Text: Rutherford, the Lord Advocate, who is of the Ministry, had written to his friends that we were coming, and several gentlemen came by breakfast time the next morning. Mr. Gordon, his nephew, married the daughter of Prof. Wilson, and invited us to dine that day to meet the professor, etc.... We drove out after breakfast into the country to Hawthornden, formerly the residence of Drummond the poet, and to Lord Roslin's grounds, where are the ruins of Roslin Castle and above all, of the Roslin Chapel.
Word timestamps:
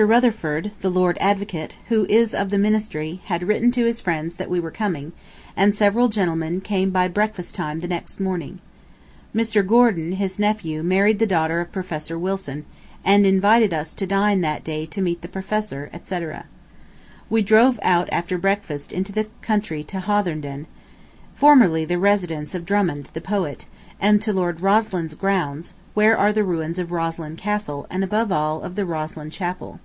Rutherford, 0.00 0.70
the 0.80 0.88
Lord 0.90 1.18
Advocate, 1.20 1.74
who 1.88 2.06
is 2.06 2.34
of 2.34 2.48
the 2.48 2.56
Ministry, 2.56 3.20
had 3.26 3.42
written 3.46 3.70
to 3.72 3.84
his 3.84 4.00
friends 4.00 4.36
that 4.36 4.48
we 4.48 4.58
were 4.58 4.70
coming, 4.70 5.12
and 5.54 5.74
several 5.74 6.08
gentlemen 6.08 6.62
came 6.62 6.88
by 6.88 7.06
breakfast 7.06 7.54
time 7.54 7.80
the 7.80 7.86
next 7.86 8.18
morning. 8.18 8.60
Mr. 9.36 9.64
Gordon, 9.66 10.12
his 10.12 10.38
nephew, 10.38 10.82
married 10.82 11.18
the 11.18 11.26
daughter 11.26 11.60
of 11.60 11.70
Prof. 11.70 12.10
Wilson, 12.12 12.64
and 13.04 13.26
invited 13.26 13.74
us 13.74 13.92
to 13.92 14.06
dine 14.06 14.40
that 14.40 14.64
day 14.64 14.86
to 14.86 15.02
meet 15.02 15.20
the 15.20 15.28
professor, 15.28 15.90
etc.... 15.92 16.46
We 17.28 17.42
drove 17.42 17.78
out 17.82 18.08
after 18.10 18.38
breakfast 18.38 18.92
into 18.94 19.12
the 19.12 19.26
country 19.42 19.84
to 19.84 20.00
Hawthornden, 20.00 20.64
formerly 21.36 21.84
the 21.84 21.98
residence 21.98 22.54
of 22.54 22.64
Drummond 22.64 23.10
the 23.12 23.20
poet, 23.20 23.66
and 24.00 24.22
to 24.22 24.32
Lord 24.32 24.60
Roslin's 24.62 25.12
grounds, 25.14 25.74
where 25.92 26.16
are 26.16 26.32
the 26.32 26.42
ruins 26.44 26.78
of 26.78 26.90
Roslin 26.90 27.36
Castle 27.36 27.86
and 27.90 28.02
above 28.02 28.32
all, 28.32 28.62
of 28.62 28.76
the 28.76 28.86
Roslin 28.86 29.28
Chapel. 29.28 29.78